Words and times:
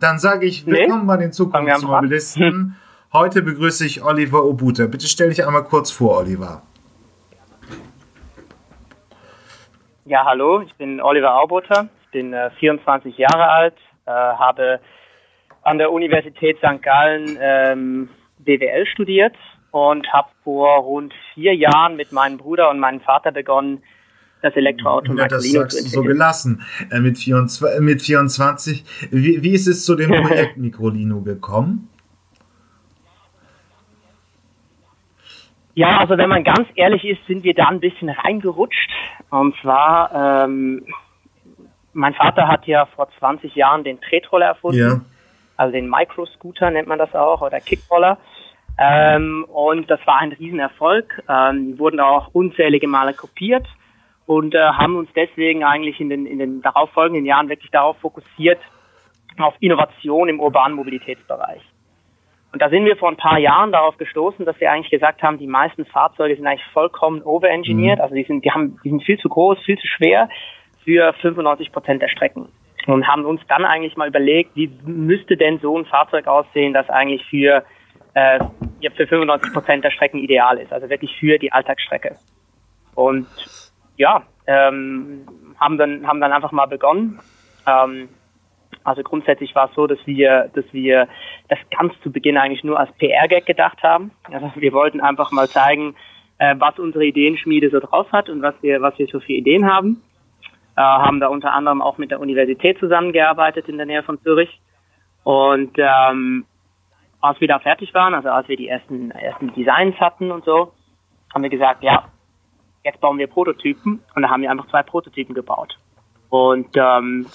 Dann 0.00 0.18
sage 0.18 0.44
ich 0.46 0.66
willkommen 0.66 1.02
nee. 1.02 1.06
bei 1.06 1.16
den 1.16 1.32
Zukunftsmobilisten. 1.32 2.76
Heute 3.12 3.40
begrüße 3.40 3.86
ich 3.86 4.04
Oliver 4.04 4.44
Obuta. 4.44 4.86
Bitte 4.86 5.06
stell 5.06 5.30
dich 5.30 5.46
einmal 5.46 5.64
kurz 5.64 5.90
vor, 5.90 6.18
Oliver. 6.18 6.62
Ja, 10.04 10.24
hallo, 10.26 10.60
ich 10.60 10.74
bin 10.74 11.00
Oliver 11.00 11.40
Aubuter. 11.40 11.88
Ich 12.04 12.10
bin 12.10 12.34
äh, 12.34 12.50
24 12.58 13.16
Jahre 13.16 13.48
alt, 13.48 13.74
äh, 14.04 14.10
habe 14.10 14.80
an 15.62 15.78
der 15.78 15.90
Universität 15.90 16.58
St. 16.58 16.82
Gallen 16.82 17.38
ähm, 17.40 18.08
BWL 18.38 18.86
studiert 18.86 19.34
und 19.70 20.12
habe 20.12 20.28
vor 20.44 20.78
rund 20.80 21.14
vier 21.32 21.54
Jahren 21.54 21.96
mit 21.96 22.12
meinem 22.12 22.36
Bruder 22.36 22.68
und 22.68 22.78
meinem 22.78 23.00
Vater 23.00 23.32
begonnen, 23.32 23.82
das 24.42 24.54
Elektroauto 24.54 25.14
ja, 25.14 25.28
das 25.28 25.50
sagst 25.50 25.84
du 25.84 25.88
so 25.88 26.02
gelassen 26.02 26.62
äh, 26.90 27.00
mit, 27.00 27.18
24, 27.18 27.78
äh, 27.78 27.80
mit 27.80 28.02
24. 28.02 28.84
Wie, 29.10 29.42
wie 29.42 29.52
ist 29.52 29.66
es 29.66 29.84
zu 29.84 29.96
dem 29.96 30.10
Projekt 30.22 30.56
Microlino 30.56 31.22
gekommen? 31.22 31.88
Ja, 35.74 35.98
also 35.98 36.16
wenn 36.16 36.30
man 36.30 36.42
ganz 36.42 36.68
ehrlich 36.74 37.04
ist, 37.04 37.20
sind 37.26 37.44
wir 37.44 37.52
da 37.52 37.66
ein 37.68 37.80
bisschen 37.80 38.08
reingerutscht. 38.08 38.90
Und 39.28 39.54
zwar, 39.60 40.44
ähm, 40.44 40.86
mein 41.92 42.14
Vater 42.14 42.48
hat 42.48 42.66
ja 42.66 42.86
vor 42.86 43.08
20 43.18 43.54
Jahren 43.54 43.84
den 43.84 44.00
Tretroller 44.00 44.46
erfunden. 44.46 44.78
Ja. 44.78 45.00
Also 45.58 45.72
den 45.72 45.90
Microscooter 45.90 46.70
nennt 46.70 46.88
man 46.88 46.98
das 46.98 47.14
auch 47.14 47.42
oder 47.42 47.60
Kickroller. 47.60 48.18
Ähm, 48.78 49.44
und 49.52 49.90
das 49.90 50.00
war 50.06 50.18
ein 50.20 50.32
Riesenerfolg. 50.32 51.22
Ähm, 51.28 51.72
die 51.72 51.78
wurden 51.78 52.00
auch 52.00 52.28
unzählige 52.32 52.88
Male 52.88 53.12
kopiert 53.12 53.66
und 54.26 54.54
äh, 54.54 54.58
haben 54.58 54.96
uns 54.96 55.08
deswegen 55.14 55.64
eigentlich 55.64 56.00
in 56.00 56.08
den, 56.08 56.26
in 56.26 56.38
den 56.38 56.62
darauffolgenden 56.62 57.24
Jahren 57.24 57.48
wirklich 57.48 57.70
darauf 57.70 57.96
fokussiert, 57.98 58.60
auf 59.38 59.54
Innovation 59.60 60.28
im 60.28 60.40
urbanen 60.40 60.76
Mobilitätsbereich. 60.76 61.62
Und 62.52 62.62
da 62.62 62.70
sind 62.70 62.86
wir 62.86 62.96
vor 62.96 63.10
ein 63.10 63.16
paar 63.16 63.38
Jahren 63.38 63.72
darauf 63.72 63.98
gestoßen, 63.98 64.46
dass 64.46 64.58
wir 64.60 64.72
eigentlich 64.72 64.90
gesagt 64.90 65.22
haben, 65.22 65.38
die 65.38 65.46
meisten 65.46 65.84
Fahrzeuge 65.84 66.36
sind 66.36 66.46
eigentlich 66.46 66.64
vollkommen 66.72 67.22
overengineert, 67.22 67.98
mhm. 67.98 68.02
also 68.02 68.14
die 68.14 68.24
sind, 68.24 68.44
die 68.44 68.50
haben, 68.50 68.78
die 68.82 68.90
sind 68.90 69.02
viel 69.02 69.18
zu 69.18 69.28
groß, 69.28 69.58
viel 69.64 69.78
zu 69.78 69.86
schwer 69.86 70.28
für 70.84 71.12
95 71.20 71.72
Prozent 71.72 72.02
der 72.02 72.08
Strecken. 72.08 72.48
Und 72.86 73.06
haben 73.06 73.24
uns 73.24 73.40
dann 73.48 73.64
eigentlich 73.64 73.96
mal 73.96 74.08
überlegt, 74.08 74.54
wie 74.54 74.70
müsste 74.84 75.36
denn 75.36 75.58
so 75.58 75.76
ein 75.76 75.86
Fahrzeug 75.86 76.28
aussehen, 76.28 76.72
das 76.72 76.88
eigentlich 76.88 77.24
für 77.26 77.64
äh, 78.14 78.38
ja, 78.80 78.90
für 78.90 79.06
95 79.06 79.52
Prozent 79.52 79.84
der 79.84 79.90
Strecken 79.90 80.18
ideal 80.18 80.58
ist, 80.58 80.72
also 80.72 80.88
wirklich 80.88 81.14
für 81.18 81.38
die 81.38 81.52
Alltagsstrecke. 81.52 82.16
Und 82.94 83.26
ja, 83.96 84.22
ähm, 84.46 85.26
haben 85.58 85.78
dann 85.78 86.06
haben 86.06 86.20
dann 86.20 86.32
einfach 86.32 86.52
mal 86.52 86.66
begonnen. 86.66 87.20
Ähm, 87.66 88.08
also 88.84 89.02
grundsätzlich 89.02 89.54
war 89.54 89.68
es 89.68 89.74
so, 89.74 89.86
dass 89.86 89.98
wir, 90.06 90.50
dass 90.54 90.64
wir 90.72 91.08
das 91.48 91.58
ganz 91.76 91.92
zu 92.02 92.12
Beginn 92.12 92.36
eigentlich 92.36 92.62
nur 92.62 92.78
als 92.78 92.92
PR-Gag 92.98 93.44
gedacht 93.44 93.82
haben. 93.82 94.12
Also 94.30 94.52
wir 94.54 94.72
wollten 94.72 95.00
einfach 95.00 95.32
mal 95.32 95.48
zeigen, 95.48 95.96
äh, 96.38 96.54
was 96.58 96.78
unsere 96.78 97.04
Ideenschmiede 97.04 97.70
so 97.70 97.80
drauf 97.80 98.10
hat 98.12 98.28
und 98.28 98.42
was 98.42 98.54
wir, 98.62 98.80
was 98.82 98.96
wir 98.98 99.06
so 99.08 99.18
für 99.20 99.32
Ideen 99.32 99.66
haben. 99.68 100.02
Äh, 100.76 100.82
haben 100.82 101.20
da 101.20 101.28
unter 101.28 101.52
anderem 101.52 101.82
auch 101.82 101.98
mit 101.98 102.10
der 102.10 102.20
Universität 102.20 102.78
zusammengearbeitet 102.78 103.68
in 103.68 103.76
der 103.76 103.86
Nähe 103.86 104.02
von 104.02 104.20
Zürich. 104.20 104.60
Und 105.24 105.76
ähm, 105.78 106.44
als 107.20 107.40
wir 107.40 107.48
da 107.48 107.58
fertig 107.58 107.92
waren, 107.94 108.14
also 108.14 108.28
als 108.28 108.48
wir 108.48 108.56
die 108.56 108.68
ersten, 108.68 109.10
ersten 109.10 109.52
Designs 109.54 109.96
hatten 109.98 110.30
und 110.30 110.44
so, 110.44 110.72
haben 111.34 111.42
wir 111.42 111.50
gesagt, 111.50 111.82
ja, 111.82 112.04
jetzt 112.86 113.00
bauen 113.00 113.18
wir 113.18 113.26
Prototypen 113.26 114.00
und 114.14 114.22
da 114.22 114.30
haben 114.30 114.42
wir 114.42 114.50
einfach 114.50 114.68
zwei 114.68 114.82
Prototypen 114.82 115.34
gebaut. 115.34 115.78
Und 116.28 116.68
ähm, 116.76 117.26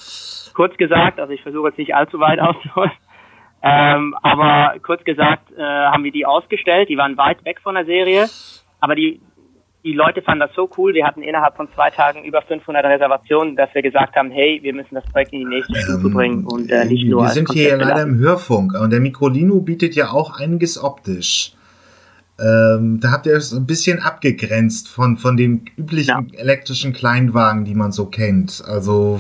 kurz 0.54 0.76
gesagt, 0.78 1.20
also 1.20 1.32
ich 1.32 1.42
versuche 1.44 1.68
jetzt 1.68 1.78
nicht 1.78 1.94
allzu 1.94 2.20
weit 2.20 2.40
auszuholen, 2.42 2.92
ähm, 3.62 4.16
aber 4.24 4.80
kurz 4.82 5.04
gesagt 5.04 5.52
äh, 5.56 5.62
haben 5.62 6.04
wir 6.04 6.12
die 6.12 6.26
ausgestellt, 6.26 6.90
die 6.90 6.98
waren 6.98 7.18
weit 7.18 7.46
weg 7.46 7.60
von 7.62 7.76
der 7.76 7.86
Serie, 7.86 8.28
aber 8.80 8.96
die, 8.96 9.22
die 9.84 9.94
Leute 9.94 10.22
fanden 10.22 10.40
das 10.40 10.56
so 10.56 10.70
cool, 10.78 10.94
wir 10.94 11.06
hatten 11.06 11.22
innerhalb 11.22 11.56
von 11.56 11.68
zwei 11.76 11.90
Tagen 11.90 12.24
über 12.24 12.42
500 12.42 12.84
Reservationen, 12.86 13.56
dass 13.56 13.74
wir 13.74 13.82
gesagt 13.82 14.16
haben, 14.16 14.32
hey, 14.32 14.60
wir 14.64 14.74
müssen 14.74 14.96
das 14.96 15.06
Projekt 15.06 15.34
in 15.34 15.40
die 15.40 15.46
nächste 15.46 15.76
Stufe 15.76 16.08
ähm, 16.08 16.14
bringen 16.14 16.46
und 16.46 16.72
äh, 16.72 16.86
nicht 16.86 17.06
nur 17.08 17.24
Wir 17.24 17.30
sind 17.30 17.52
hier 17.52 17.70
ja 17.70 17.76
leider 17.76 18.04
im 18.04 18.18
Hörfunk 18.18 18.74
und 18.74 18.92
der 18.92 19.00
Microlino 19.00 19.60
bietet 19.60 19.96
ja 19.96 20.12
auch 20.12 20.40
einiges 20.40 20.82
optisch. 20.82 21.54
Ähm, 22.42 23.00
da 23.00 23.12
habt 23.12 23.26
ihr 23.26 23.36
es 23.36 23.52
ein 23.52 23.68
bisschen 23.68 24.00
abgegrenzt 24.00 24.90
von, 24.90 25.18
von 25.18 25.38
den 25.38 25.66
üblichen 25.78 26.30
ja. 26.34 26.40
elektrischen 26.40 26.94
Kleinwagen, 26.94 27.66
die 27.66 27.76
man 27.76 27.92
so 27.92 28.08
kennt. 28.08 28.64
Also, 28.66 29.20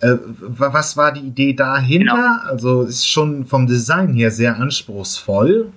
äh, 0.00 0.16
was 0.40 0.96
war 0.96 1.12
die 1.12 1.20
Idee 1.20 1.52
dahinter? 1.52 2.40
Genau. 2.40 2.50
Also, 2.50 2.82
ist 2.82 3.08
schon 3.08 3.44
vom 3.44 3.66
Design 3.66 4.12
her 4.14 4.30
sehr 4.30 4.56
anspruchsvoll. 4.56 5.72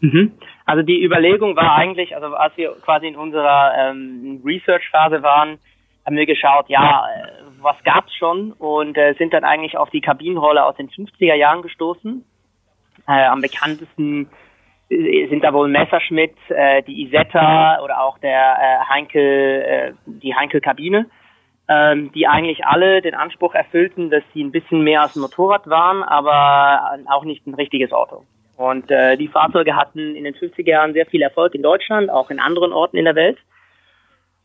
Mhm. 0.00 0.32
Also 0.66 0.82
die 0.82 1.02
Überlegung 1.02 1.54
war 1.54 1.76
eigentlich, 1.76 2.14
also 2.14 2.34
als 2.34 2.56
wir 2.56 2.72
quasi 2.84 3.06
in 3.06 3.16
unserer 3.16 3.72
ähm, 3.78 4.42
Research-Phase 4.44 5.22
waren, 5.22 5.58
haben 6.04 6.16
wir 6.16 6.26
geschaut, 6.26 6.68
ja, 6.68 7.06
äh, 7.06 7.28
was 7.60 7.76
gab's 7.84 8.14
schon 8.16 8.52
und 8.52 8.96
äh, 8.96 9.14
sind 9.16 9.32
dann 9.32 9.44
eigentlich 9.44 9.76
auf 9.78 9.90
die 9.90 10.00
Kabinenrolle 10.00 10.64
aus 10.64 10.76
den 10.76 10.88
50er 10.88 11.34
Jahren 11.34 11.62
gestoßen. 11.62 12.24
Äh, 13.06 13.26
am 13.26 13.40
bekanntesten 13.40 14.28
äh, 14.88 15.28
sind 15.28 15.42
da 15.44 15.52
wohl 15.52 15.68
Messerschmitt, 15.68 16.36
äh, 16.48 16.82
die 16.82 17.02
Isetta 17.02 17.80
oder 17.82 18.00
auch 18.00 18.18
der 18.18 18.56
äh, 18.58 18.88
Heinkel, 18.88 19.62
äh, 19.62 19.92
die 20.06 20.34
Heinkel-Kabine, 20.34 21.06
ähm, 21.68 22.12
die 22.12 22.26
eigentlich 22.26 22.64
alle 22.64 23.02
den 23.02 23.14
Anspruch 23.14 23.54
erfüllten, 23.54 24.10
dass 24.10 24.22
sie 24.32 24.42
ein 24.42 24.52
bisschen 24.52 24.82
mehr 24.82 25.02
als 25.02 25.16
ein 25.16 25.20
Motorrad 25.20 25.68
waren, 25.68 26.02
aber 26.02 26.98
auch 27.06 27.24
nicht 27.24 27.46
ein 27.46 27.54
richtiges 27.54 27.92
Auto. 27.92 28.24
Und 28.56 28.90
äh, 28.90 29.16
die 29.16 29.28
Fahrzeuge 29.28 29.76
hatten 29.76 30.16
in 30.16 30.24
den 30.24 30.34
50er 30.34 30.68
Jahren 30.68 30.94
sehr 30.94 31.06
viel 31.06 31.20
Erfolg 31.20 31.54
in 31.54 31.62
Deutschland, 31.62 32.08
auch 32.10 32.30
in 32.30 32.40
anderen 32.40 32.72
Orten 32.72 32.96
in 32.96 33.04
der 33.04 33.14
Welt. 33.14 33.38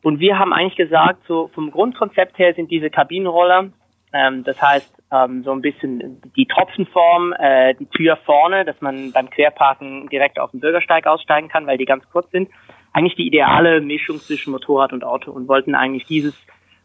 Und 0.04 0.20
wir 0.20 0.38
haben 0.38 0.52
eigentlich 0.52 0.76
gesagt, 0.76 1.22
so 1.28 1.50
vom 1.54 1.72
Grundkonzept 1.72 2.38
her 2.38 2.54
sind 2.54 2.72
diese 2.72 2.90
Kabinenroller, 2.90 3.70
ähm, 4.14 4.44
das 4.44 4.62
heißt 4.62 5.01
ähm, 5.12 5.44
so 5.44 5.52
ein 5.52 5.62
bisschen 5.62 6.22
die 6.36 6.46
Tropfenform, 6.46 7.34
äh, 7.38 7.76
die 7.76 7.86
Tür 7.88 8.18
vorne, 8.26 8.66
dass 8.66 8.80
man 8.82 9.12
beim 9.12 9.30
Querparken 9.30 10.08
direkt 10.10 10.40
auf 10.40 10.52
dem 10.52 10.62
Bürgersteig 10.62 11.06
aussteigen 11.06 11.50
kann, 11.50 11.68
weil 11.68 11.78
die 11.78 11.86
ganz 11.86 12.04
kurz 12.12 12.30
sind. 12.32 12.50
Eigentlich 12.94 13.16
die 13.16 13.28
ideale 13.28 13.82
Mischung 13.82 14.20
zwischen 14.20 14.52
Motorrad 14.52 14.94
und 14.94 15.04
Auto 15.04 15.32
und 15.32 15.48
wollten 15.48 15.76
eigentlich 15.76 16.06
dieses 16.06 16.34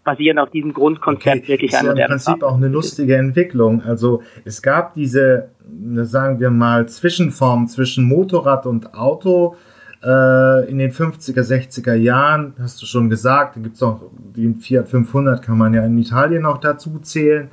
basierend 0.04 0.38
auf 0.38 0.50
diesem 0.50 0.72
Grundkonzept 0.72 1.36
okay, 1.36 1.48
wirklich 1.48 1.76
ein 1.76 1.86
modernes. 1.86 2.22
Ist 2.22 2.28
ja 2.28 2.32
im 2.34 2.38
Prinzip 2.38 2.48
auch 2.48 2.56
eine 2.56 2.68
lustige 2.68 3.16
Entwicklung. 3.16 3.82
Also 3.82 4.22
es 4.44 4.62
gab 4.62 4.94
diese, 4.94 5.50
sagen 6.02 6.40
wir 6.40 6.50
mal, 6.50 6.88
Zwischenform 6.88 7.66
zwischen 7.66 8.04
Motorrad 8.04 8.66
und 8.66 8.94
Auto 8.94 9.56
äh, 10.04 10.70
in 10.70 10.78
den 10.78 10.92
50er, 10.92 11.42
60er 11.42 11.94
Jahren, 11.94 12.54
hast 12.60 12.80
du 12.80 12.86
schon 12.86 13.10
gesagt, 13.10 13.56
da 13.56 13.60
gibt 13.60 13.74
es 13.74 13.82
auch 13.82 14.00
den 14.14 14.60
Fiat 14.60 14.88
500, 14.88 15.42
kann 15.42 15.58
man 15.58 15.74
ja 15.74 15.84
in 15.84 15.98
Italien 15.98 16.42
noch 16.42 16.58
dazu 16.58 16.98
zählen. 17.00 17.50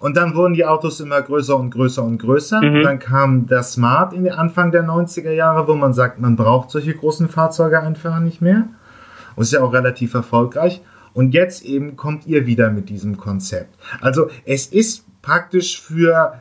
Und 0.00 0.16
dann 0.16 0.34
wurden 0.34 0.54
die 0.54 0.64
Autos 0.64 0.98
immer 1.00 1.20
größer 1.20 1.56
und 1.56 1.70
größer 1.70 2.02
und 2.02 2.16
größer. 2.18 2.62
Mhm. 2.62 2.82
Dann 2.82 2.98
kam 2.98 3.46
der 3.46 3.62
Smart 3.62 4.14
in 4.14 4.24
den 4.24 4.32
Anfang 4.32 4.72
der 4.72 4.82
90er 4.82 5.30
Jahre, 5.30 5.68
wo 5.68 5.74
man 5.74 5.92
sagt, 5.92 6.18
man 6.18 6.36
braucht 6.36 6.70
solche 6.70 6.94
großen 6.94 7.28
Fahrzeuge 7.28 7.80
einfach 7.80 8.18
nicht 8.18 8.40
mehr. 8.40 8.64
Und 9.36 9.42
ist 9.42 9.52
ja 9.52 9.62
auch 9.62 9.74
relativ 9.74 10.14
erfolgreich. 10.14 10.80
Und 11.12 11.34
jetzt 11.34 11.62
eben 11.64 11.96
kommt 11.96 12.26
ihr 12.26 12.46
wieder 12.46 12.70
mit 12.70 12.88
diesem 12.88 13.18
Konzept. 13.18 13.76
Also 14.00 14.30
es 14.46 14.66
ist 14.68 15.04
praktisch 15.20 15.80
für 15.80 16.40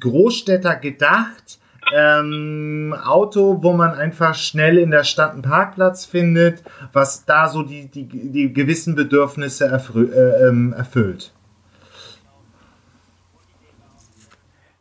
Großstädter 0.00 0.74
gedacht, 0.74 1.60
ähm, 1.94 2.92
Auto, 3.04 3.62
wo 3.62 3.72
man 3.72 3.92
einfach 3.92 4.34
schnell 4.34 4.78
in 4.78 4.90
der 4.90 5.04
Stadt 5.04 5.32
einen 5.32 5.42
Parkplatz 5.42 6.04
findet, 6.04 6.64
was 6.92 7.24
da 7.24 7.48
so 7.48 7.62
die, 7.62 7.86
die, 7.86 8.06
die 8.06 8.52
gewissen 8.52 8.96
Bedürfnisse 8.96 9.66
erfü 9.66 10.10
äh, 10.12 10.48
ähm, 10.48 10.72
erfüllt. 10.72 11.32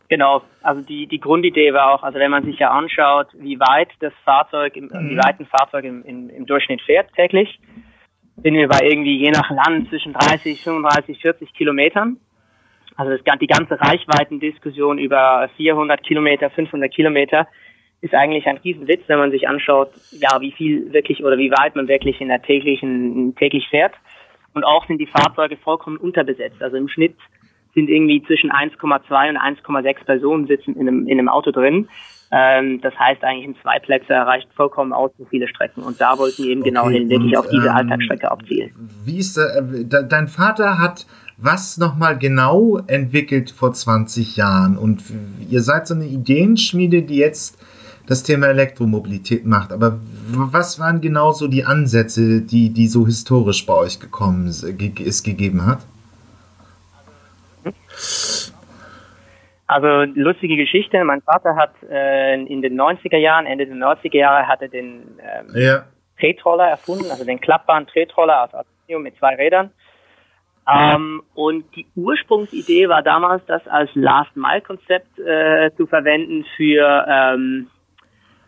Genau, 0.07 0.43
also 0.61 0.81
die, 0.81 1.07
die 1.07 1.19
Grundidee 1.19 1.73
war 1.73 1.93
auch, 1.93 2.03
also 2.03 2.19
wenn 2.19 2.29
man 2.29 2.43
sich 2.43 2.59
ja 2.59 2.69
anschaut, 2.69 3.27
wie 3.33 3.59
weit 3.59 3.89
das 3.99 4.13
Fahrzeug, 4.23 4.75
im, 4.75 4.85
mhm. 4.85 5.09
wie 5.09 5.17
weit 5.17 5.39
ein 5.39 5.47
Fahrzeug 5.47 5.83
im, 5.85 6.03
im, 6.03 6.29
im 6.29 6.45
Durchschnitt 6.45 6.81
fährt 6.81 7.11
täglich, 7.13 7.59
sind 8.43 8.53
wir 8.53 8.67
bei 8.67 8.81
irgendwie 8.83 9.17
je 9.17 9.31
nach 9.31 9.49
Land 9.49 9.89
zwischen 9.89 10.13
30, 10.13 10.61
35, 10.61 11.21
40 11.21 11.53
Kilometern. 11.53 12.17
Also 12.97 13.11
das, 13.11 13.21
die 13.39 13.47
ganze 13.47 13.79
Reichweitendiskussion 13.79 14.99
über 14.99 15.49
400 15.57 16.03
Kilometer, 16.03 16.49
500 16.49 16.93
Kilometer 16.93 17.47
ist 18.01 18.13
eigentlich 18.13 18.45
ein 18.45 18.57
Riesenwitz, 18.57 19.01
wenn 19.07 19.17
man 19.17 19.31
sich 19.31 19.47
anschaut, 19.47 19.89
ja, 20.11 20.39
wie 20.39 20.51
viel 20.51 20.93
wirklich 20.93 21.23
oder 21.23 21.37
wie 21.37 21.51
weit 21.51 21.75
man 21.75 21.87
wirklich 21.87 22.21
in 22.21 22.27
der 22.27 22.41
täglichen, 22.41 23.35
täglich 23.35 23.67
fährt. 23.69 23.93
Und 24.53 24.63
auch 24.63 24.85
sind 24.85 24.99
die 24.99 25.07
Fahrzeuge 25.07 25.57
vollkommen 25.57 25.97
unterbesetzt. 25.97 26.61
Also 26.61 26.77
im 26.77 26.87
Schnitt 26.87 27.15
sind 27.75 27.89
irgendwie 27.89 28.23
zwischen 28.23 28.51
1,2 28.51 29.29
und 29.29 29.37
1,6 29.37 30.05
Personen 30.05 30.47
sitzen 30.47 30.75
in 30.75 30.87
einem, 30.87 31.07
in 31.07 31.19
einem 31.19 31.29
Auto 31.29 31.51
drin. 31.51 31.87
Ähm, 32.31 32.81
das 32.81 32.97
heißt 32.97 33.23
eigentlich 33.23 33.49
ein 33.49 33.61
Zweiplätzer 33.61 34.15
reicht 34.21 34.47
vollkommen 34.55 34.93
aus 34.93 35.11
für 35.15 35.25
viele 35.27 35.47
Strecken. 35.47 35.83
Und 35.83 36.01
da 36.01 36.17
wollten 36.17 36.43
wir 36.43 36.51
eben 36.51 36.63
genau 36.63 36.85
okay, 36.85 36.93
genau 36.93 36.99
hin, 36.99 37.09
wirklich 37.09 37.37
und, 37.37 37.37
auf 37.37 37.49
diese 37.49 37.67
ähm, 37.67 37.75
Alltagsstrecke 37.75 38.31
abzielen. 38.31 38.71
Wie 39.05 39.19
ist 39.19 39.37
äh, 39.37 39.61
de 39.61 40.07
dein 40.07 40.27
Vater 40.27 40.79
hat 40.79 41.05
was 41.37 41.77
nochmal 41.77 42.17
genau 42.17 42.77
entwickelt 42.87 43.51
vor 43.51 43.73
20 43.73 44.37
Jahren. 44.37 44.77
Und 44.77 45.03
ihr 45.49 45.61
seid 45.61 45.87
so 45.87 45.93
eine 45.93 46.05
Ideenschmiede, 46.05 47.01
die 47.01 47.17
jetzt 47.17 47.57
das 48.07 48.23
Thema 48.23 48.47
Elektromobilität 48.47 49.45
macht. 49.45 49.71
Aber 49.71 49.99
was 50.29 50.79
waren 50.79 51.01
genau 51.01 51.31
so 51.31 51.47
die 51.47 51.65
Ansätze, 51.65 52.41
die, 52.41 52.69
die 52.69 52.87
so 52.87 53.05
historisch 53.05 53.65
bei 53.65 53.73
euch 53.73 53.99
gekommen 53.99 54.47
ist, 54.47 54.63
gegeben 55.23 55.65
hat? 55.65 55.79
Also 59.67 60.03
lustige 60.13 60.57
Geschichte. 60.57 61.03
Mein 61.03 61.21
Vater 61.21 61.55
hat 61.55 61.73
äh, 61.89 62.35
in 62.35 62.61
den 62.61 62.79
90er 62.79 63.17
Jahren, 63.17 63.47
Ende 63.47 63.65
der 63.65 63.75
90er 63.75 64.17
Jahre, 64.17 64.47
hatte 64.47 64.69
den 64.69 65.19
ähm, 65.19 65.51
ja. 65.55 65.85
Tretroller 66.19 66.67
erfunden, 66.67 67.09
also 67.09 67.25
den 67.25 67.41
klappbaren 67.41 67.87
Tretroller 67.87 68.43
aus 68.43 68.53
Aluminium 68.53 69.03
mit 69.03 69.17
zwei 69.17 69.35
Rädern. 69.35 69.71
Ähm, 70.67 71.23
und 71.33 71.75
die 71.75 71.85
Ursprungsidee 71.95 72.89
war 72.89 73.03
damals, 73.03 73.43
das 73.45 73.67
als 73.67 73.89
Last-Mile-Konzept 73.93 75.19
äh, 75.19 75.71
zu 75.77 75.85
verwenden 75.87 76.45
für, 76.55 77.05
ähm, 77.07 77.67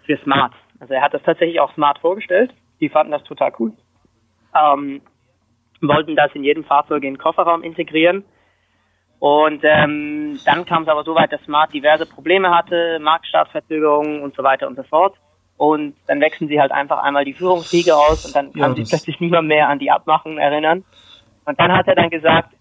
für 0.06 0.18
Smart. 0.18 0.54
Also 0.80 0.94
er 0.94 1.02
hat 1.02 1.14
das 1.14 1.24
tatsächlich 1.24 1.60
auch 1.60 1.74
Smart 1.74 2.00
vorgestellt. 2.00 2.54
Die 2.80 2.90
fanden 2.90 3.12
das 3.12 3.24
total 3.24 3.54
cool. 3.60 3.74
Ähm, 4.56 5.02
wollten 5.82 6.16
das 6.16 6.34
in 6.34 6.44
jedem 6.44 6.64
Fahrzeug 6.64 7.04
in 7.04 7.14
den 7.14 7.18
Kofferraum 7.18 7.64
integrieren 7.64 8.24
und 9.20 9.64
ähm, 9.64 10.40
dann 10.46 10.66
kam 10.66 10.84
es 10.84 10.90
aber 10.90 11.04
so 11.04 11.16
weit, 11.16 11.32
dass 11.32 11.42
Smart 11.44 11.74
diverse 11.74 12.06
Probleme 12.06 12.56
hatte, 12.56 13.00
Marktstartverzögerungen 13.00 14.22
und 14.22 14.36
so 14.36 14.44
weiter 14.44 14.68
und 14.68 14.76
so 14.76 14.84
fort. 14.84 15.16
Und 15.58 15.96
dann 16.06 16.22
wechseln 16.22 16.48
sie 16.48 16.62
halt 16.62 16.72
einfach 16.72 17.02
einmal 17.02 17.26
die 17.26 17.34
Führungsriege 17.34 17.96
aus 17.96 18.26
und 18.26 18.36
dann 18.36 18.54
kann 18.54 18.72
ja, 18.72 18.76
sich 18.76 18.90
plötzlich 18.90 19.20
niemand 19.20 19.48
mehr 19.48 19.70
an 19.70 19.80
die 19.80 19.90
Abmachungen 19.90 20.38
erinnern. 20.38 20.84
Und 21.46 21.60
dann 21.60 21.72
hat 21.72 21.88
er 21.88 21.96
dann 21.96 22.12
gesagt, 22.12 22.54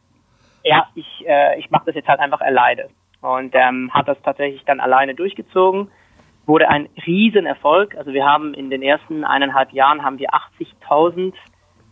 ja, 0.65 0.89
ich, 0.95 1.07
äh, 1.27 1.59
ich 1.59 1.71
mache 1.71 1.85
das 1.87 1.95
jetzt 1.95 2.09
halt 2.09 2.21
einfach 2.21 2.41
alleine. 2.41 2.89
Und 3.21 3.55
ähm, 3.55 3.91
hat 3.93 4.09
das 4.09 4.17
tatsächlich 4.23 4.65
dann 4.65 4.81
alleine 4.81 5.15
durchgezogen. 5.15 5.91
Wurde 6.47 6.69
ein 6.71 6.89
Riesenerfolg. 7.07 7.97
Also 7.97 8.15
wir 8.15 8.25
haben 8.25 8.55
in 8.55 8.71
den 8.71 8.83
ersten 8.83 9.25
eineinhalb 9.25 9.73
Jahren 9.73 10.03
haben 10.03 10.19
wir 10.19 10.31
80.000 10.31 11.35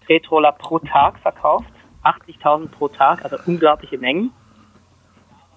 Tretroller 0.06 0.52
pro 0.52 0.78
Tag 0.78 1.18
verkauft. 1.18 1.68
80.000 2.02 2.70
pro 2.70 2.88
Tag, 2.88 3.24
also 3.24 3.36
unglaubliche 3.46 3.98
Mengen. 3.98 4.32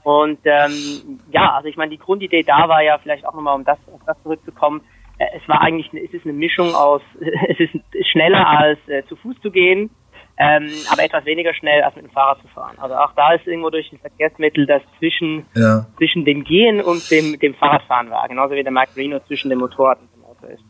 Und 0.07 0.39
ähm, 0.45 1.19
ja, 1.31 1.55
also 1.57 1.67
ich 1.67 1.75
meine, 1.75 1.91
die 1.91 1.97
Grundidee 1.97 2.41
da 2.41 2.69
war 2.69 2.81
ja 2.81 2.97
vielleicht 2.97 3.25
auch 3.25 3.33
nochmal, 3.33 3.55
um 3.55 3.65
das, 3.65 3.77
auf 3.93 3.99
das 4.05 4.15
zurückzukommen, 4.23 4.79
äh, 5.17 5.25
es 5.35 5.45
war 5.49 5.59
eigentlich, 5.59 5.93
es 5.93 6.13
ist 6.13 6.23
eine 6.23 6.31
Mischung 6.31 6.73
aus, 6.73 7.01
es 7.19 7.59
ist 7.59 7.75
schneller 8.09 8.47
als 8.47 8.79
äh, 8.87 9.03
zu 9.09 9.17
Fuß 9.17 9.35
zu 9.41 9.51
gehen, 9.51 9.89
ähm, 10.37 10.69
aber 10.89 11.03
etwas 11.03 11.25
weniger 11.25 11.53
schnell 11.53 11.83
als 11.83 11.93
mit 11.97 12.05
dem 12.05 12.11
Fahrrad 12.11 12.39
zu 12.41 12.47
fahren. 12.47 12.77
Also 12.79 12.95
auch 12.95 13.11
da 13.17 13.33
ist 13.33 13.45
irgendwo 13.45 13.69
durch 13.69 13.91
ein 13.91 13.99
Verkehrsmittel, 13.99 14.65
das 14.65 14.81
zwischen, 14.97 15.45
ja. 15.55 15.85
zwischen 15.97 16.23
dem 16.23 16.45
Gehen 16.45 16.79
und 16.79 17.11
dem, 17.11 17.37
dem 17.37 17.53
Fahrradfahren 17.55 18.09
war, 18.09 18.29
genauso 18.29 18.55
wie 18.55 18.63
der 18.63 18.71
Microlino 18.71 19.19
zwischen 19.27 19.49
dem 19.49 19.59
Motorrad 19.59 19.99
und 19.99 20.07
dem 20.15 20.23
Auto 20.23 20.47
ist. 20.53 20.63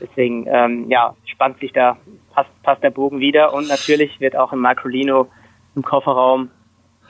Deswegen, 0.00 0.46
ähm, 0.48 0.88
ja, 0.88 1.14
spannt 1.26 1.58
sich 1.58 1.74
da, 1.74 1.98
passt, 2.34 2.48
passt 2.62 2.82
der 2.82 2.88
Bogen 2.90 3.20
wieder 3.20 3.52
und 3.52 3.68
natürlich 3.68 4.18
wird 4.18 4.34
auch 4.34 4.54
im 4.54 4.62
Microlino 4.62 5.28
im 5.76 5.82
Kofferraum 5.82 6.48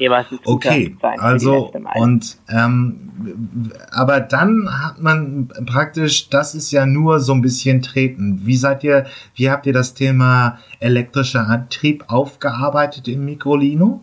jeweils 0.02 0.30
ein 0.30 0.38
Okay, 0.44 0.96
also 1.00 1.72
und 1.94 2.38
ähm, 2.48 3.72
aber 3.90 4.20
dann 4.20 4.68
hat 4.82 5.00
man 5.00 5.48
praktisch, 5.66 6.28
das 6.28 6.54
ist 6.54 6.72
ja 6.72 6.86
nur 6.86 7.20
so 7.20 7.32
ein 7.32 7.42
bisschen 7.42 7.82
treten. 7.82 8.40
Wie 8.44 8.56
seid 8.56 8.84
ihr, 8.84 9.06
wie 9.34 9.50
habt 9.50 9.66
ihr 9.66 9.72
das 9.72 9.94
Thema 9.94 10.58
elektrischer 10.80 11.46
Antrieb 11.46 12.04
aufgearbeitet 12.08 13.08
im 13.08 13.24
Mikrolino? 13.24 14.02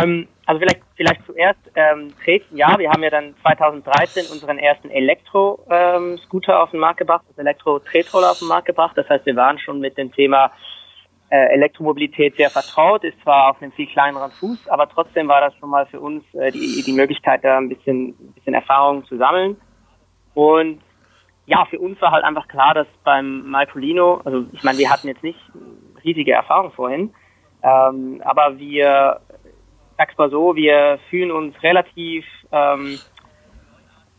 Ähm, 0.00 0.28
also 0.46 0.60
vielleicht, 0.60 0.80
vielleicht 0.96 1.26
zuerst 1.26 1.60
ähm, 1.74 2.12
treten, 2.24 2.56
ja, 2.56 2.78
wir 2.78 2.90
haben 2.90 3.02
ja 3.02 3.10
dann 3.10 3.34
2013 3.42 4.26
unseren 4.32 4.58
ersten 4.58 4.90
Elektro-Scooter 4.90 6.52
ähm, 6.52 6.58
auf 6.58 6.70
den 6.70 6.80
Markt 6.80 6.98
gebracht, 6.98 7.24
das 7.28 7.38
Elektro-Tretroller 7.38 8.30
auf 8.30 8.38
den 8.38 8.48
Markt 8.48 8.66
gebracht. 8.66 8.96
Das 8.96 9.08
heißt, 9.08 9.26
wir 9.26 9.36
waren 9.36 9.58
schon 9.58 9.80
mit 9.80 9.98
dem 9.98 10.12
Thema 10.12 10.50
Elektromobilität 11.36 12.36
sehr 12.36 12.50
vertraut, 12.50 13.04
ist 13.04 13.20
zwar 13.22 13.50
auf 13.50 13.62
einem 13.62 13.72
viel 13.72 13.86
kleineren 13.86 14.32
Fuß, 14.32 14.68
aber 14.68 14.88
trotzdem 14.88 15.28
war 15.28 15.40
das 15.40 15.54
schon 15.56 15.70
mal 15.70 15.86
für 15.86 16.00
uns 16.00 16.24
äh, 16.34 16.50
die, 16.50 16.82
die 16.84 16.92
Möglichkeit, 16.92 17.44
da 17.44 17.58
ein 17.58 17.68
bisschen, 17.68 18.08
ein 18.08 18.32
bisschen 18.34 18.54
Erfahrung 18.54 19.04
zu 19.04 19.16
sammeln. 19.16 19.56
Und 20.34 20.80
ja, 21.46 21.64
für 21.66 21.78
uns 21.78 22.00
war 22.00 22.12
halt 22.12 22.24
einfach 22.24 22.48
klar, 22.48 22.74
dass 22.74 22.86
beim 23.04 23.48
Microlino, 23.50 24.20
also 24.24 24.44
ich 24.52 24.62
meine, 24.62 24.78
wir 24.78 24.90
hatten 24.90 25.08
jetzt 25.08 25.22
nicht 25.22 25.38
riesige 26.04 26.32
Erfahrung 26.32 26.72
vorhin, 26.72 27.14
ähm, 27.62 28.20
aber 28.24 28.58
wir, 28.58 29.20
sag's 29.96 30.16
mal 30.16 30.30
so, 30.30 30.56
wir 30.56 30.98
fühlen 31.10 31.30
uns 31.30 31.60
relativ 31.62 32.24
ähm, 32.52 32.98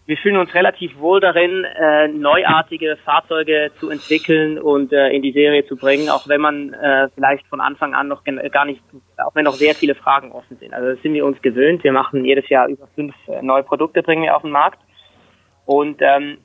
wir 0.06 0.18
fühlen 0.18 0.38
uns 0.38 0.54
relativ 0.56 0.98
wohl 0.98 1.20
darin, 1.20 1.64
äh, 1.64 2.08
neuartige 2.08 2.98
Fahrzeuge 3.06 3.72
zu 3.80 3.90
entwickeln 3.90 4.58
und 4.58 4.92
äh, 4.92 5.10
in 5.10 5.22
die 5.22 5.32
Serie 5.32 5.66
zu 5.66 5.76
bringen, 5.76 6.10
auch 6.10 6.28
wenn 6.28 6.42
man 6.42 6.74
äh, 6.74 7.10
vielleicht 7.14 7.46
von 7.48 7.62
Anfang 7.62 7.94
an 7.94 8.08
noch 8.08 8.24
gar 8.52 8.66
nicht, 8.66 8.82
auch 9.18 9.36
wenn 9.36 9.46
noch 9.46 9.54
sehr 9.54 9.76
viele 9.76 9.94
Fragen 9.94 10.32
offen 10.32 10.58
sind. 10.58 10.74
Also 10.74 10.90
das 10.90 11.02
sind 11.02 11.14
wir 11.14 11.26
uns 11.26 11.42
gewöhnt. 11.42 11.84
Wir 11.84 11.94
machen 11.94 12.26
jedes 12.26 12.50
Jahr 12.50 12.68
über 12.68 12.88
fünf 12.96 13.14
äh, 13.28 13.42
neue 13.42 13.64
Produkte, 13.64 14.02
bringen 14.02 14.24
wir 14.24 14.36
auf 14.36 14.42
den 14.42 14.52
Markt 14.52 14.80
und 15.66 16.02
ähm, 16.02 16.40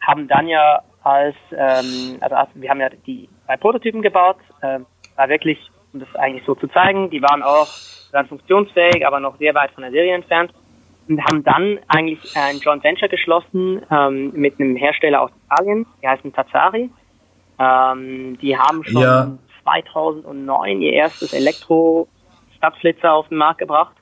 haben 0.00 0.26
dann 0.26 0.48
ja 0.48 0.80
als, 1.02 1.36
ähm, 1.52 2.18
also 2.20 2.36
wir 2.54 2.70
haben 2.70 2.80
ja 2.80 2.88
die 3.06 3.28
zwei 3.44 3.56
Prototypen 3.58 4.00
gebaut, 4.00 4.38
äh, 4.62 4.80
war 5.16 5.28
wirklich, 5.28 5.58
um 5.92 6.00
das 6.00 6.14
eigentlich 6.16 6.44
so 6.46 6.54
zu 6.54 6.66
zeigen, 6.68 7.10
die 7.10 7.20
waren 7.20 7.42
auch 7.42 7.68
waren 8.12 8.26
funktionsfähig, 8.26 9.06
aber 9.06 9.20
noch 9.20 9.36
sehr 9.36 9.54
weit 9.54 9.70
von 9.72 9.82
der 9.82 9.92
Serie 9.92 10.14
entfernt 10.14 10.52
und 11.10 11.20
haben 11.24 11.42
dann 11.42 11.78
eigentlich 11.88 12.36
ein 12.36 12.58
Joint 12.58 12.84
Venture 12.84 13.08
geschlossen 13.08 13.82
ähm, 13.90 14.32
mit 14.34 14.58
einem 14.60 14.76
Hersteller 14.76 15.22
aus 15.22 15.30
Italien, 15.46 15.84
die 16.00 16.08
heißen 16.08 16.32
Tazari. 16.32 16.88
Ähm, 17.58 18.38
die 18.40 18.56
haben 18.56 18.84
schon 18.84 19.02
ja. 19.02 19.38
2009 19.64 20.80
ihr 20.80 20.92
erstes 20.92 21.32
Elektro-Stadtflitzer 21.32 23.12
auf 23.12 23.28
den 23.28 23.38
Markt 23.38 23.58
gebracht. 23.58 23.96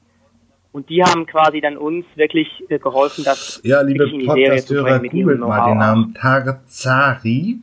Und 0.71 0.91
die 0.91 1.03
haben 1.03 1.25
quasi 1.25 1.63
dann 1.63 1.79
uns 1.79 2.05
wirklich 2.15 2.49
äh, 2.69 2.79
geholfen, 2.79 3.25
das 3.25 3.61
ja, 3.65 3.81
liebe 3.81 4.07
Podcast-Hörer, 4.27 5.01
googelt 5.01 5.41
mal 5.41 5.71
den 5.71 5.79
Namen 5.79 6.15
Tarzari. 6.15 7.57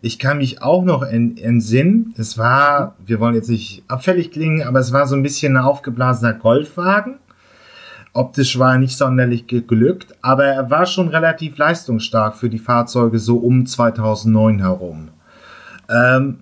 Ich 0.00 0.18
kann 0.20 0.38
mich 0.38 0.62
auch 0.62 0.84
noch 0.84 1.02
entsinnen. 1.02 2.14
Es 2.16 2.38
war, 2.38 2.94
wir 3.04 3.18
wollen 3.18 3.34
jetzt 3.34 3.50
nicht 3.50 3.82
abfällig 3.88 4.30
klingen, 4.30 4.62
aber 4.62 4.78
es 4.78 4.92
war 4.92 5.06
so 5.06 5.16
ein 5.16 5.22
bisschen 5.22 5.56
ein 5.56 5.64
aufgeblasener 5.64 6.34
Golfwagen 6.34 7.18
Optisch 8.16 8.58
war 8.58 8.72
er 8.72 8.78
nicht 8.78 8.96
sonderlich 8.96 9.46
geglückt, 9.46 10.14
aber 10.22 10.46
er 10.46 10.70
war 10.70 10.86
schon 10.86 11.08
relativ 11.08 11.58
leistungsstark 11.58 12.34
für 12.34 12.48
die 12.48 12.58
Fahrzeuge 12.58 13.18
so 13.18 13.36
um 13.36 13.66
2009 13.66 14.60
herum. 14.60 15.08
Ähm, 15.90 16.38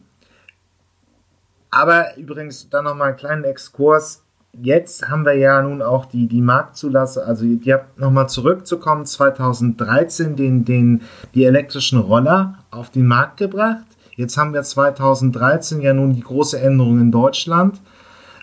aber 1.72 2.16
übrigens 2.16 2.70
dann 2.70 2.84
nochmal 2.84 3.08
einen 3.08 3.16
kleinen 3.16 3.42
Exkurs. 3.42 4.22
Jetzt 4.52 5.08
haben 5.08 5.24
wir 5.26 5.34
ja 5.34 5.60
nun 5.62 5.82
auch 5.82 6.04
die, 6.04 6.28
die 6.28 6.42
Marktzulassung, 6.42 7.24
also 7.24 7.44
ihr 7.44 7.74
habt 7.74 7.98
nochmal 7.98 8.28
zurückzukommen, 8.28 9.04
2013 9.04 10.36
den, 10.36 10.64
den, 10.64 11.02
die 11.34 11.44
elektrischen 11.44 11.98
Roller 11.98 12.60
auf 12.70 12.90
den 12.90 13.08
Markt 13.08 13.38
gebracht. 13.38 13.82
Jetzt 14.14 14.36
haben 14.36 14.54
wir 14.54 14.62
2013 14.62 15.80
ja 15.80 15.92
nun 15.92 16.14
die 16.14 16.22
große 16.22 16.60
Änderung 16.60 17.00
in 17.00 17.10
Deutschland 17.10 17.80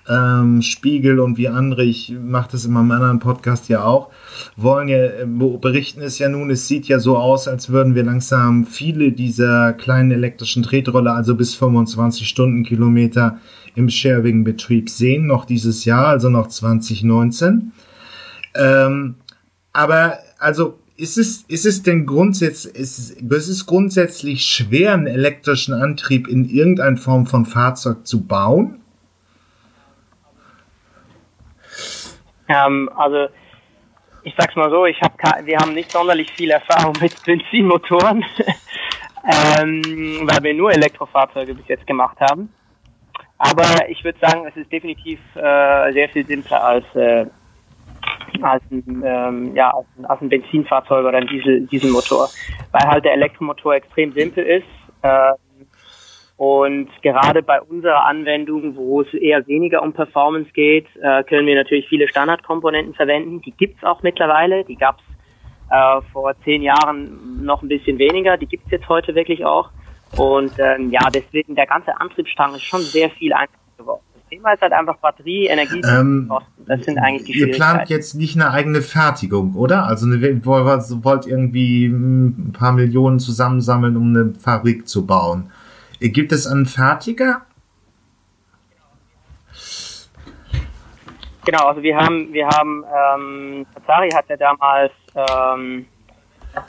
ähm, 0.10 0.62
Spiegel 0.62 1.20
und 1.20 1.38
wie 1.38 1.48
andere, 1.48 1.84
ich 1.84 2.12
mache 2.12 2.51
das 2.51 2.65
in 2.65 2.74
meinem 2.74 2.91
anderen 2.91 3.20
Podcast 3.20 3.70
ja 3.70 3.84
auch, 3.84 4.10
wollen 4.55 4.88
ja, 4.88 4.98
äh, 4.98 5.25
berichten 5.25 6.01
es 6.01 6.20
ja 6.20 6.29
nun, 6.29 6.50
es 6.50 6.67
sieht 6.67 6.88
ja 6.88 7.00
so 7.00 7.17
aus, 7.17 7.48
als 7.48 7.70
würden 7.70 7.96
wir 7.96 8.03
langsam 8.03 8.65
viele 8.65 9.12
dieser 9.12 9.74
kleinen 9.74 10.12
elektrischen 10.12 10.63
Tretroller, 10.63 11.13
also 11.13 11.36
bis 11.36 11.55
25 11.55 12.27
Stundenkilometer 12.27 13.38
im 13.75 13.89
Sharing-Betrieb 13.89 14.89
sehen, 14.89 15.27
noch 15.27 15.46
dieses 15.46 15.86
Jahr, 15.86 16.08
also 16.08 16.29
noch 16.29 16.48
2019. 16.48 17.72
Ähm, 18.55 19.15
aber 19.72 20.17
also 20.39 20.79
ist 20.98 21.17
es, 21.17 21.46
ist 21.48 21.65
es 21.65 21.84
denn 21.84 22.05
grundsätzlich, 22.05 22.75
ist, 22.75 23.22
ist 23.22 23.48
es 23.48 23.65
grundsätzlich 23.65 24.46
schwer, 24.46 24.93
einen 24.93 25.08
elektrischen 25.08 25.74
Antrieb 25.74 26.27
in 26.27 26.48
irgendeiner 26.48 26.98
Form 26.98 27.25
von 27.25 27.46
Fahrzeug 27.46 28.05
zu 28.05 28.22
bauen? 28.22 28.80
Ähm, 32.48 32.89
also 32.95 33.27
ich 34.24 34.33
sag's 34.38 34.55
mal 34.55 34.69
so, 34.69 34.86
ich 34.86 35.00
hab, 35.01 35.17
wir 35.45 35.57
haben 35.57 35.74
nicht 35.74 35.91
sonderlich 35.91 36.31
viel 36.31 36.51
Erfahrung 36.51 36.95
mit 37.01 37.13
Benzinmotoren, 37.25 38.24
ähm, 39.60 40.21
weil 40.24 40.43
wir 40.43 40.53
nur 40.53 40.71
Elektrofahrzeuge 40.71 41.55
bis 41.55 41.67
jetzt 41.67 41.88
gemacht 41.88 42.17
haben. 42.19 42.53
Aber 43.38 43.89
ich 43.89 44.03
würde 44.03 44.19
sagen, 44.19 44.45
es 44.48 44.55
ist 44.55 44.71
definitiv 44.71 45.19
äh, 45.36 45.91
sehr 45.93 46.10
viel 46.10 46.25
simpler 46.27 46.63
als, 46.63 46.86
äh, 46.95 47.25
als, 48.41 48.63
ein, 48.69 49.03
ähm, 49.03 49.55
ja, 49.55 49.71
als, 49.71 49.88
ein, 49.98 50.05
als 50.05 50.21
ein 50.21 50.29
Benzinfahrzeug 50.29 51.05
oder 51.05 51.17
ein 51.17 51.27
Diesel, 51.27 51.65
Dieselmotor, 51.65 52.29
weil 52.71 52.88
halt 52.88 53.05
der 53.05 53.13
Elektromotor 53.13 53.74
extrem 53.74 54.13
simpel 54.13 54.45
ist. 54.45 54.67
Äh, 55.01 55.33
Und 56.41 56.89
gerade 57.03 57.43
bei 57.43 57.62
unserer 57.62 58.07
Anwendung, 58.07 58.75
wo 58.75 59.01
es 59.01 59.13
eher 59.13 59.45
weniger 59.45 59.83
um 59.83 59.93
Performance 59.93 60.50
geht, 60.53 60.88
äh, 61.00 61.24
können 61.25 61.45
wir 61.45 61.53
natürlich 61.53 61.88
viele 61.88 62.07
Standardkomponenten 62.07 62.95
verwenden. 62.95 63.43
Die 63.43 63.51
gibt's 63.51 63.83
auch 63.83 64.01
mittlerweile. 64.01 64.63
Die 64.63 64.75
gab's 64.75 65.03
äh, 65.69 66.01
vor 66.12 66.33
zehn 66.43 66.63
Jahren 66.63 67.45
noch 67.45 67.62
ein 67.62 67.67
bisschen 67.67 68.00
weniger. 68.00 68.38
Die 68.38 68.48
gibt's 68.48 68.71
jetzt 68.71 68.89
heute 68.89 69.13
wirklich 69.13 69.45
auch. 69.45 69.69
Und 70.17 70.53
ähm, 70.57 70.89
ja, 70.89 71.01
deswegen 71.13 71.53
der 71.53 71.67
ganze 71.67 72.01
Antriebsstrang 72.01 72.55
ist 72.55 72.63
schon 72.63 72.81
sehr 72.81 73.12
viel 73.12 73.33
einfacher 73.33 73.60
geworden. 73.77 74.01
Das 74.15 74.27
Thema 74.31 74.53
ist 74.53 74.62
halt 74.63 74.74
einfach 74.74 74.98
Batterie, 74.98 75.45
Energie, 75.45 75.83
ähm, 75.88 76.25
Kosten. 76.27 76.65
Das 76.65 76.83
sind 76.83 76.98
eigentlich 76.98 77.25
die 77.25 77.38
Ihr 77.38 77.51
plant 77.51 77.88
jetzt 77.89 78.15
nicht 78.15 78.36
eine 78.36 78.50
eigene 78.50 78.81
Fertigung, 78.81 79.53
oder? 79.53 79.86
Also 79.86 80.07
eine, 80.07 80.43
wollt 80.43 81.27
irgendwie 81.27 81.86
ein 81.86 82.51
paar 82.51 82.71
Millionen 82.71 83.19
zusammensammeln, 83.19 83.95
um 83.95 84.15
eine 84.15 84.33
Fabrik 84.33 84.88
zu 84.88 85.05
bauen. 85.05 85.51
Gibt 86.10 86.31
es 86.31 86.48
einen 86.48 86.65
Fertiger? 86.65 87.43
Genau, 91.46 91.67
also 91.67 91.84
wir 91.84 91.96
haben, 91.96 92.34
wir 92.34 92.48
haben, 92.48 92.84
ähm, 92.84 93.65
Atari 93.75 94.10
hat 94.10 94.27
ja 94.27 94.38
damals, 94.38 94.91
ähm, 95.15 95.86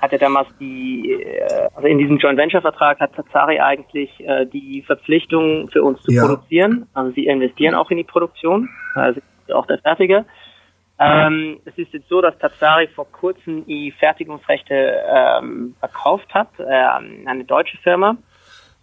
hat 0.01 0.13
ja 0.13 0.19
damals 0.19 0.49
die, 0.61 1.13
äh, 1.13 1.69
also 1.75 1.89
in 1.89 1.97
diesem 1.97 2.19
Joint 2.19 2.39
Venture 2.39 2.61
Vertrag 2.61 3.01
hat 3.01 3.19
Atari 3.19 3.59
eigentlich 3.59 4.11
äh, 4.21 4.45
die 4.45 4.83
Verpflichtung 4.83 5.69
für 5.71 5.83
uns 5.83 6.03
zu 6.03 6.13
ja. 6.13 6.27
produzieren. 6.27 6.87
Also 6.93 7.13
sie 7.13 7.27
investieren 7.27 7.75
auch 7.75 7.91
in 7.91 7.97
die 7.99 8.05
Produktion, 8.05 8.69
also 8.95 9.21
auch 9.55 9.67
der 9.67 9.79
Fertiger. 9.79 10.27
Ähm, 10.99 11.59
es 11.65 11.77
ist 11.79 11.93
jetzt 11.95 12.09
so, 12.09 12.21
dass 12.21 12.37
Tazari 12.39 12.87
vor 12.89 13.11
kurzem 13.11 13.65
die 13.67 13.93
Fertigungsrechte 13.93 15.03
ähm, 15.09 15.75
verkauft 15.81 16.33
hat, 16.35 16.49
äh, 16.59 16.65
eine 17.27 17.45
deutsche 17.45 17.79
Firma 17.79 18.17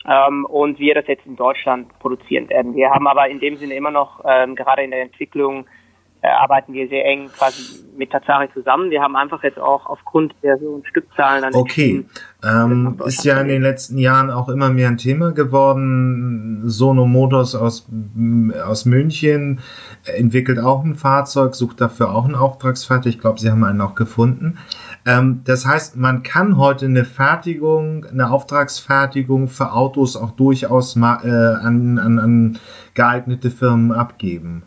ähm, 0.10 0.46
und 0.46 0.80
wir 0.80 0.96
das 0.96 1.08
jetzt 1.08 1.26
in 1.26 1.36
Deutschland 1.36 1.88
produzieren 2.00 2.50
werden. 2.50 2.76
Wir 2.76 2.90
haben 2.90 3.08
aber 3.08 3.30
in 3.30 3.40
dem 3.40 3.56
Sinne 3.58 3.76
immer 3.76 3.92
noch, 3.92 4.22
ähm, 4.26 4.56
gerade 4.56 4.84
in 4.84 4.92
der 4.92 5.02
Entwicklung, 5.04 5.66
arbeiten 6.22 6.74
wir 6.74 6.88
sehr 6.90 7.06
eng 7.06 7.30
quasi 7.30 7.86
mit 7.96 8.12
Tazari 8.12 8.50
zusammen. 8.54 8.92
Wir 8.92 9.02
haben 9.02 9.16
einfach 9.16 9.42
jetzt 9.44 9.60
auch 9.60 9.86
aufgrund 9.86 10.34
der 10.44 10.58
so 10.58 10.82
Stückzahlen 10.90 11.44
dann 11.44 11.54
Okay, 11.54 12.06
ähm, 12.44 12.98
ist 13.06 13.24
ja 13.24 13.40
in 13.40 13.48
den 13.48 13.62
letzten 13.62 13.98
Jahren 13.98 14.30
auch 14.30 14.50
immer 14.50 14.70
mehr 14.70 14.90
ein 14.90 14.98
Thema 14.98 15.32
geworden. 15.32 16.64
Sono 16.66 17.06
Motors 17.06 17.56
aus, 17.56 17.88
aus 18.66 18.86
München 18.86 19.62
entwickelt 20.04 20.60
auch 20.60 20.84
ein 20.84 20.96
Fahrzeug, 20.96 21.56
sucht 21.56 21.80
dafür 21.80 22.14
auch 22.14 22.26
einen 22.26 22.36
Auftragsfertig. 22.36 23.16
Ich 23.16 23.22
glaube, 23.22 23.40
sie 23.40 23.50
haben 23.50 23.64
einen 23.64 23.82
auch 23.82 23.96
gefunden. 23.96 24.58
Ähm, 25.06 25.42
das 25.46 25.66
heißt, 25.66 25.96
man 25.96 26.24
kann 26.24 26.58
heute 26.58 26.86
eine 26.86 27.06
Fertigung, 27.06 28.06
eine 28.06 28.30
Auftragsfertigung 28.30 29.48
für 29.48 29.72
Autos 29.72 30.18
auch 30.18 30.32
durchaus 30.32 30.96
mal, 30.98 31.20
äh, 31.24 31.66
an, 31.66 31.98
an, 31.98 32.20
an 32.20 32.60
geeignete 32.94 33.52
Firmen 33.52 33.94
abgeben. 33.94 34.64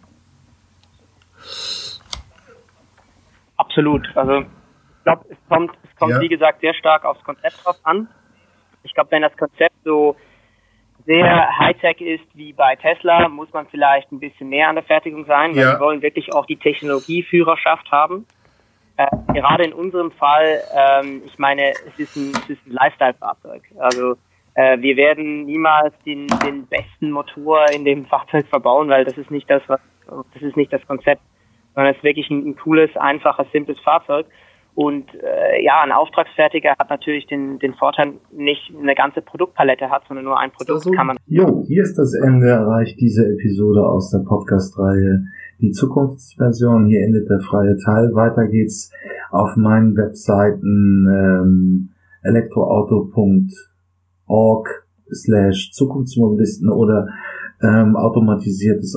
Absolut. 3.56 4.06
Also 4.16 4.40
ich 4.40 5.04
glaube, 5.04 5.24
es 5.30 5.38
kommt, 5.48 5.72
es 5.82 5.96
kommt 5.96 6.12
ja. 6.12 6.20
wie 6.20 6.28
gesagt 6.28 6.60
sehr 6.60 6.74
stark 6.74 7.04
aufs 7.04 7.22
Konzept 7.24 7.64
drauf 7.64 7.78
an. 7.84 8.08
Ich 8.82 8.94
glaube, 8.94 9.10
wenn 9.12 9.22
das 9.22 9.36
Konzept 9.36 9.74
so 9.84 10.16
sehr 11.06 11.58
Hightech 11.58 12.00
ist 12.00 12.24
wie 12.34 12.52
bei 12.52 12.76
Tesla, 12.76 13.28
muss 13.28 13.52
man 13.52 13.66
vielleicht 13.66 14.10
ein 14.12 14.20
bisschen 14.20 14.48
näher 14.48 14.68
an 14.68 14.76
der 14.76 14.84
Fertigung 14.84 15.24
sein, 15.26 15.54
weil 15.56 15.62
ja. 15.62 15.72
wir 15.72 15.80
wollen 15.80 16.02
wirklich 16.02 16.32
auch 16.32 16.46
die 16.46 16.56
Technologieführerschaft 16.56 17.90
haben. 17.90 18.26
Äh, 18.96 19.06
gerade 19.32 19.64
in 19.64 19.72
unserem 19.72 20.12
Fall, 20.12 20.60
ähm, 20.74 21.22
ich 21.24 21.38
meine, 21.38 21.70
es 21.70 21.98
ist 21.98 22.16
ein, 22.16 22.32
es 22.34 22.50
ist 22.50 22.66
ein 22.66 22.72
Lifestyle-Fahrzeug. 22.72 23.62
Also 23.78 24.16
äh, 24.54 24.78
wir 24.80 24.96
werden 24.96 25.46
niemals 25.46 25.94
den, 26.04 26.26
den 26.44 26.66
besten 26.66 27.10
Motor 27.10 27.70
in 27.72 27.84
dem 27.84 28.06
Fahrzeug 28.06 28.46
verbauen, 28.46 28.88
weil 28.88 29.04
das 29.04 29.16
ist 29.16 29.30
nicht 29.30 29.48
das, 29.48 29.62
was, 29.66 29.80
das 30.34 30.42
ist 30.42 30.56
nicht 30.56 30.72
das 30.72 30.86
Konzept, 30.86 31.22
sondern 31.74 31.92
es 31.92 31.98
ist 31.98 32.04
wirklich 32.04 32.30
ein, 32.30 32.46
ein 32.46 32.56
cooles, 32.56 32.90
einfaches, 32.96 33.46
simples 33.52 33.78
Fahrzeug. 33.80 34.26
Und 34.74 35.14
äh, 35.14 35.62
ja, 35.62 35.82
ein 35.82 35.92
Auftragsfertiger 35.92 36.70
hat 36.78 36.88
natürlich 36.88 37.26
den, 37.26 37.58
den 37.58 37.74
Vorteil, 37.74 38.14
nicht 38.30 38.72
eine 38.74 38.94
ganze 38.94 39.20
Produktpalette 39.20 39.90
hat, 39.90 40.04
sondern 40.08 40.24
nur 40.24 40.38
ein 40.38 40.50
Produkt 40.50 40.70
also, 40.70 40.90
kann 40.92 41.08
man. 41.08 41.18
Jo, 41.26 41.62
hier 41.66 41.82
ist 41.82 41.98
das 41.98 42.14
Ende 42.14 42.48
erreicht 42.48 42.98
diese 42.98 43.34
Episode 43.34 43.86
aus 43.86 44.10
der 44.10 44.20
Podcast-Reihe 44.26 45.26
die 45.60 45.72
Zukunftsversion. 45.72 46.86
Hier 46.86 47.04
endet 47.04 47.28
der 47.28 47.40
freie 47.40 47.76
Teil. 47.78 48.14
Weiter 48.14 48.46
geht's 48.48 48.90
auf 49.30 49.56
meinen 49.56 49.94
Webseiten 49.96 51.06
ähm, 51.08 51.90
elektroauto.org 52.22 54.86
slash 55.12 55.72
Zukunftsmobilisten 55.72 56.70
oder 56.70 57.08
ähm, 57.62 57.96
automatisiertes 57.96 58.96